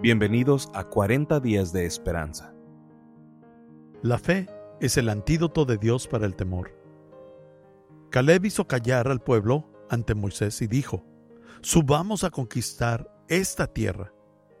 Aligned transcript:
Bienvenidos 0.00 0.68
a 0.74 0.84
40 0.84 1.40
días 1.40 1.72
de 1.72 1.84
esperanza. 1.84 2.54
La 4.00 4.20
fe 4.20 4.46
es 4.80 4.96
el 4.96 5.08
antídoto 5.08 5.64
de 5.64 5.76
Dios 5.76 6.06
para 6.06 6.24
el 6.24 6.36
temor. 6.36 6.72
Caleb 8.08 8.44
hizo 8.44 8.68
callar 8.68 9.08
al 9.08 9.20
pueblo 9.20 9.68
ante 9.90 10.14
Moisés 10.14 10.62
y 10.62 10.68
dijo, 10.68 11.04
subamos 11.62 12.22
a 12.22 12.30
conquistar 12.30 13.12
esta 13.26 13.66
tierra. 13.66 14.12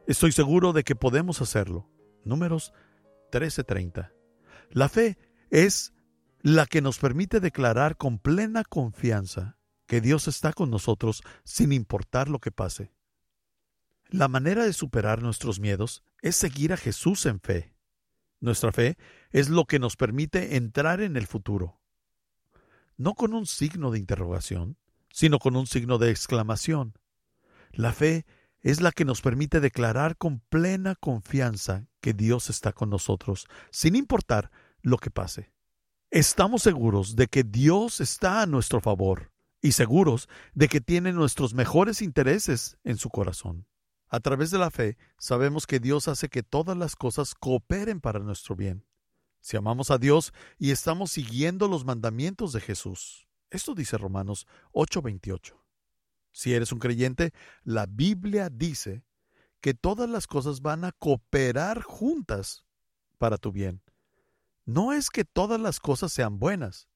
Estoy 0.08 0.32
seguro 0.32 0.72
de 0.72 0.82
que 0.82 0.96
podemos 0.96 1.40
hacerlo. 1.40 1.88
Números 2.24 2.72
13:30. 3.30 4.10
La 4.70 4.88
fe 4.88 5.18
es 5.50 5.94
la 6.42 6.66
que 6.66 6.82
nos 6.82 6.98
permite 6.98 7.38
declarar 7.38 7.96
con 7.96 8.18
plena 8.18 8.64
confianza 8.64 9.56
que 9.86 10.00
Dios 10.00 10.26
está 10.26 10.52
con 10.52 10.68
nosotros 10.68 11.22
sin 11.44 11.70
importar 11.70 12.28
lo 12.28 12.40
que 12.40 12.50
pase. 12.50 12.90
La 14.10 14.28
manera 14.28 14.64
de 14.64 14.72
superar 14.72 15.20
nuestros 15.20 15.60
miedos 15.60 16.02
es 16.22 16.34
seguir 16.34 16.72
a 16.72 16.78
Jesús 16.78 17.26
en 17.26 17.40
fe. 17.40 17.74
Nuestra 18.40 18.72
fe 18.72 18.96
es 19.32 19.50
lo 19.50 19.66
que 19.66 19.78
nos 19.78 19.96
permite 19.96 20.56
entrar 20.56 21.02
en 21.02 21.18
el 21.18 21.26
futuro. 21.26 21.78
No 22.96 23.14
con 23.14 23.34
un 23.34 23.44
signo 23.44 23.90
de 23.90 23.98
interrogación, 23.98 24.78
sino 25.12 25.38
con 25.38 25.56
un 25.56 25.66
signo 25.66 25.98
de 25.98 26.10
exclamación. 26.10 26.94
La 27.70 27.92
fe 27.92 28.24
es 28.60 28.80
la 28.80 28.92
que 28.92 29.04
nos 29.04 29.20
permite 29.20 29.60
declarar 29.60 30.16
con 30.16 30.40
plena 30.40 30.94
confianza 30.94 31.86
que 32.00 32.14
Dios 32.14 32.48
está 32.48 32.72
con 32.72 32.88
nosotros, 32.88 33.46
sin 33.70 33.94
importar 33.94 34.50
lo 34.80 34.96
que 34.96 35.10
pase. 35.10 35.52
Estamos 36.10 36.62
seguros 36.62 37.14
de 37.14 37.26
que 37.26 37.44
Dios 37.44 38.00
está 38.00 38.40
a 38.40 38.46
nuestro 38.46 38.80
favor 38.80 39.32
y 39.60 39.72
seguros 39.72 40.30
de 40.54 40.68
que 40.68 40.80
tiene 40.80 41.12
nuestros 41.12 41.52
mejores 41.52 42.00
intereses 42.00 42.78
en 42.84 42.96
su 42.96 43.10
corazón. 43.10 43.66
A 44.10 44.20
través 44.20 44.50
de 44.50 44.58
la 44.58 44.70
fe 44.70 44.96
sabemos 45.18 45.66
que 45.66 45.80
Dios 45.80 46.08
hace 46.08 46.28
que 46.28 46.42
todas 46.42 46.76
las 46.76 46.96
cosas 46.96 47.34
cooperen 47.34 48.00
para 48.00 48.20
nuestro 48.20 48.56
bien. 48.56 48.84
Si 49.40 49.56
amamos 49.56 49.90
a 49.90 49.98
Dios 49.98 50.32
y 50.58 50.70
estamos 50.70 51.12
siguiendo 51.12 51.68
los 51.68 51.84
mandamientos 51.84 52.52
de 52.52 52.60
Jesús. 52.60 53.28
Esto 53.50 53.74
dice 53.74 53.98
Romanos 53.98 54.46
8:28. 54.72 55.54
Si 56.32 56.54
eres 56.54 56.72
un 56.72 56.78
creyente, 56.78 57.32
la 57.64 57.86
Biblia 57.86 58.48
dice 58.50 59.04
que 59.60 59.74
todas 59.74 60.08
las 60.08 60.26
cosas 60.26 60.60
van 60.60 60.84
a 60.84 60.92
cooperar 60.92 61.82
juntas 61.82 62.64
para 63.18 63.36
tu 63.36 63.52
bien. 63.52 63.82
No 64.64 64.92
es 64.92 65.10
que 65.10 65.24
todas 65.24 65.60
las 65.60 65.80
cosas 65.80 66.12
sean 66.12 66.38
buenas, 66.38 66.88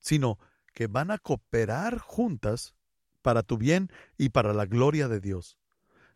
sino 0.00 0.38
que 0.72 0.86
van 0.86 1.10
a 1.10 1.18
cooperar 1.18 1.98
juntas 1.98 2.74
para 3.22 3.42
tu 3.42 3.56
bien 3.56 3.90
y 4.16 4.28
para 4.30 4.52
la 4.52 4.66
gloria 4.66 5.08
de 5.08 5.20
Dios. 5.20 5.58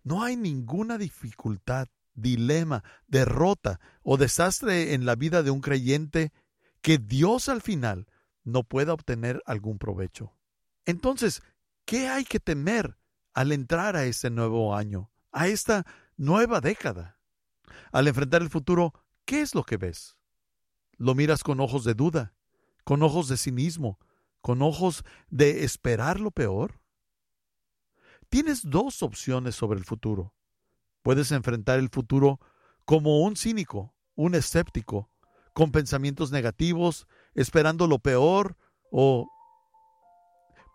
No 0.03 0.23
hay 0.23 0.37
ninguna 0.37 0.99
dificultad, 0.99 1.89
dilema, 2.15 2.83
derrota 3.07 3.81
o 4.03 4.17
desastre 4.17 4.95
en 4.95 5.07
la 5.07 5.15
vida 5.15 5.43
de 5.43 5.51
un 5.51 5.61
creyente 5.61 6.33
que 6.81 6.99
Dios 6.99 7.49
al 7.49 7.63
final 7.63 8.07
no 8.45 8.65
pueda 8.65 8.93
obtener 8.93 9.43
algún 9.47 9.79
provecho. 9.79 10.37
Entonces, 10.85 11.43
¿qué 11.85 12.09
hay 12.09 12.25
que 12.25 12.41
temer 12.41 12.99
al 13.35 13.53
entrar 13.53 13.97
a 13.97 14.05
este 14.05 14.31
nuevo 14.31 14.75
año, 14.75 15.11
a 15.31 15.47
esta 15.49 15.87
nueva 16.17 16.61
década? 16.61 17.19
Al 17.93 18.09
enfrentar 18.09 18.43
el 18.43 18.51
futuro, 18.51 18.93
¿qué 19.25 19.41
es 19.41 19.55
lo 19.55 19.63
que 19.63 19.77
ves? 19.77 20.17
¿Lo 20.97 21.15
miras 21.15 21.43
con 21.45 21.61
ojos 21.61 21.85
de 21.85 21.95
duda, 21.95 22.35
con 22.85 23.03
ojos 23.03 23.29
de 23.29 23.37
cinismo, 23.37 23.99
con 24.41 24.61
ojos 24.63 25.05
de 25.31 25.65
esperar 25.65 26.21
lo 26.21 26.33
peor? 26.33 26.82
Tienes 28.33 28.63
dos 28.65 29.03
opciones 29.03 29.55
sobre 29.55 29.79
el 29.79 29.85
futuro. 29.85 30.33
Puedes 31.03 31.33
enfrentar 31.33 31.79
el 31.79 31.91
futuro 31.91 32.41
como 32.87 33.21
un 33.21 33.37
cínico, 33.37 33.93
un 34.15 34.35
escéptico, 34.35 35.11
con 35.53 35.71
pensamientos 35.71 36.33
negativos, 36.33 37.07
esperando 37.35 37.87
lo 37.87 37.99
peor, 37.99 38.57
o 38.91 39.29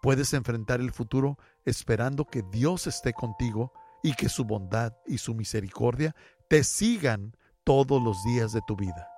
puedes 0.03 0.33
enfrentar 0.33 0.81
el 0.81 0.91
futuro 0.91 1.39
esperando 1.65 2.25
que 2.25 2.43
Dios 2.43 2.85
esté 2.85 3.11
contigo 3.13 3.73
y 4.03 4.13
que 4.13 4.29
su 4.29 4.45
bondad 4.45 4.93
y 5.07 5.17
su 5.17 5.33
misericordia 5.33 6.15
te 6.51 6.63
sigan 6.63 7.35
todos 7.63 7.99
los 7.99 8.23
días 8.23 8.53
de 8.53 8.61
tu 8.67 8.75
vida. 8.75 9.09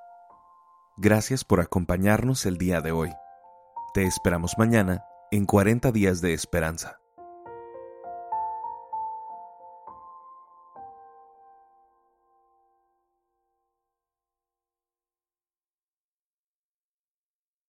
Gracias 0.95 1.43
por 1.43 1.59
acompañarnos 1.59 2.45
el 2.45 2.57
día 2.57 2.79
de 2.79 2.93
hoy. 2.93 3.11
Te 3.93 4.05
esperamos 4.05 4.57
mañana 4.57 5.03
en 5.29 5.45
40 5.45 5.91
días 5.91 6.21
de 6.21 6.33
esperanza. 6.33 7.01